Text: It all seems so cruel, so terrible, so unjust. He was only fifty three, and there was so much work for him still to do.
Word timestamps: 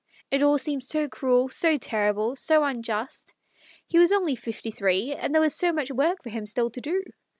It 0.31 0.41
all 0.41 0.57
seems 0.57 0.87
so 0.87 1.07
cruel, 1.07 1.47
so 1.49 1.77
terrible, 1.77 2.35
so 2.35 2.63
unjust. 2.63 3.35
He 3.85 3.99
was 3.99 4.11
only 4.11 4.35
fifty 4.35 4.71
three, 4.71 5.13
and 5.13 5.31
there 5.31 5.43
was 5.43 5.53
so 5.53 5.71
much 5.71 5.91
work 5.91 6.23
for 6.23 6.29
him 6.31 6.47
still 6.47 6.71
to 6.71 6.81
do. 6.81 7.03